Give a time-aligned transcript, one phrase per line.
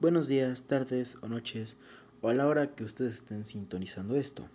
[0.00, 1.76] Buenos días, tardes o noches,
[2.22, 4.46] o a la hora que ustedes estén sintonizando esto.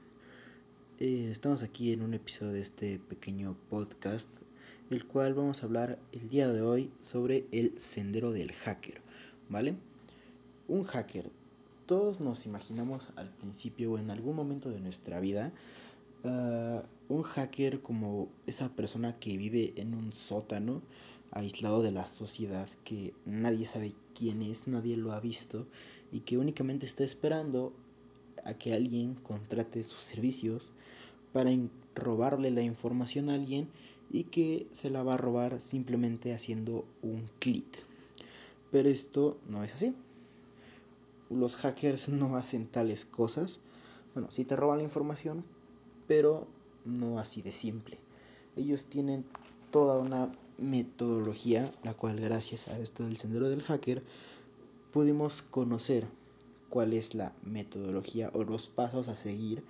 [0.99, 4.29] Eh, estamos aquí en un episodio de este pequeño podcast,
[4.89, 9.01] el cual vamos a hablar el día de hoy sobre el sendero del hacker,
[9.49, 9.75] ¿vale?
[10.69, 11.29] Un hacker.
[11.87, 15.51] Todos nos imaginamos al principio o en algún momento de nuestra vida
[16.23, 20.81] uh, un hacker como esa persona que vive en un sótano
[21.33, 25.67] aislado de la sociedad, que nadie sabe quién es, nadie lo ha visto
[26.11, 27.73] y que únicamente está esperando
[28.45, 30.71] a que alguien contrate sus servicios
[31.31, 31.51] para
[31.95, 33.67] robarle la información a alguien
[34.11, 37.83] y que se la va a robar simplemente haciendo un clic.
[38.71, 39.95] Pero esto no es así.
[41.29, 43.59] Los hackers no hacen tales cosas.
[44.13, 45.43] Bueno, sí te roban la información,
[46.07, 46.47] pero
[46.85, 47.97] no así de simple.
[48.55, 49.25] Ellos tienen
[49.71, 54.03] toda una metodología, la cual gracias a esto del sendero del hacker
[54.91, 56.07] pudimos conocer
[56.69, 59.63] cuál es la metodología o los pasos a seguir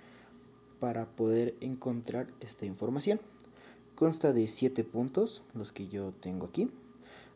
[0.80, 3.20] para poder encontrar esta información.
[3.94, 6.70] Consta de siete puntos, los que yo tengo aquí.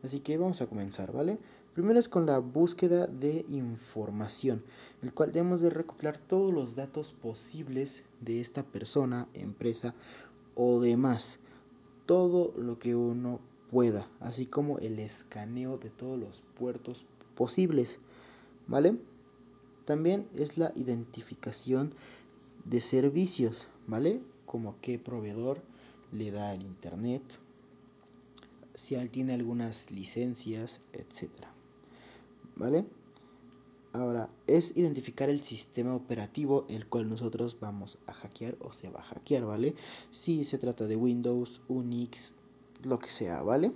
[0.03, 1.39] Así que vamos a comenzar, ¿vale?
[1.75, 4.65] Primero es con la búsqueda de información,
[5.03, 9.95] el cual debemos de recopilar todos los datos posibles de esta persona, empresa
[10.55, 11.39] o demás
[12.09, 13.39] todo lo que uno
[13.71, 17.99] pueda, así como el escaneo de todos los puertos posibles,
[18.67, 18.99] ¿vale?
[19.85, 21.93] También es la identificación
[22.65, 24.23] de servicios, ¿vale?
[24.47, 25.61] Como qué proveedor
[26.11, 27.23] le da el internet,
[28.75, 31.53] si él tiene algunas licencias, etcétera.
[32.57, 32.87] ¿Vale?
[33.99, 39.01] Ahora, es identificar el sistema operativo el cual nosotros vamos a hackear o se va
[39.01, 39.75] a hackear, ¿vale?
[40.13, 42.33] Si se trata de Windows, Unix,
[42.85, 43.73] lo que sea, ¿vale?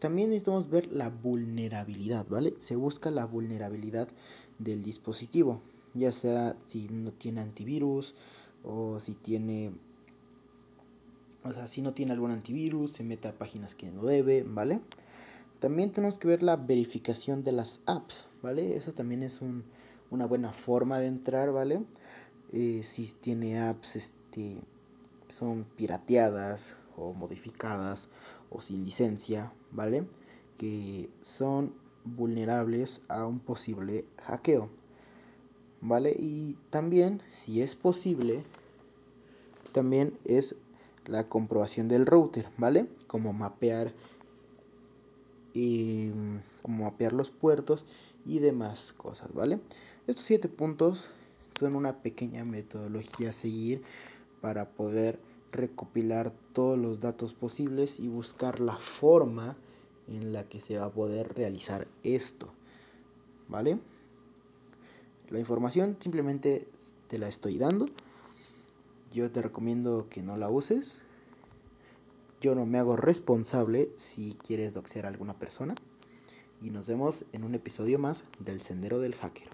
[0.00, 2.54] También necesitamos ver la vulnerabilidad, ¿vale?
[2.58, 4.08] Se busca la vulnerabilidad
[4.58, 5.62] del dispositivo,
[5.94, 8.16] ya sea si no tiene antivirus
[8.64, 9.74] o si tiene
[11.44, 14.80] o sea, si no tiene algún antivirus, se mete a páginas que no debe, ¿vale?
[15.60, 18.76] También tenemos que ver la verificación de las apps, ¿vale?
[18.76, 19.64] Eso también es un,
[20.10, 21.82] una buena forma de entrar, ¿vale?
[22.52, 24.60] Eh, si tiene apps, este,
[25.28, 28.08] son pirateadas o modificadas
[28.50, 30.06] o sin licencia, ¿vale?
[30.56, 31.74] Que son
[32.04, 34.68] vulnerables a un posible hackeo,
[35.80, 36.14] ¿vale?
[36.18, 38.44] Y también, si es posible,
[39.72, 40.54] también es
[41.06, 42.88] la comprobación del router, ¿vale?
[43.06, 43.92] Como mapear
[45.56, 46.12] y
[46.60, 47.86] como mapear los puertos
[48.26, 49.58] y demás cosas, ¿vale?
[50.06, 51.10] Estos siete puntos
[51.58, 53.82] son una pequeña metodología a seguir
[54.42, 55.18] para poder
[55.52, 59.56] recopilar todos los datos posibles y buscar la forma
[60.08, 62.52] en la que se va a poder realizar esto,
[63.48, 63.78] ¿vale?
[65.30, 66.68] La información simplemente
[67.08, 67.86] te la estoy dando.
[69.14, 71.00] Yo te recomiendo que no la uses.
[72.40, 75.74] Yo no me hago responsable si quieres doxear a alguna persona.
[76.60, 79.48] Y nos vemos en un episodio más del Sendero del Hacker.